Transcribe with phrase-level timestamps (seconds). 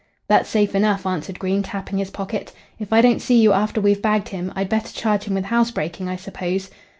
[0.29, 2.53] "That's safe enough," answered Green, tapping his pocket.
[2.79, 6.09] "If I don't see you after we've bagged him I'd better charge him with housebreaking,
[6.09, 6.71] I suppose?"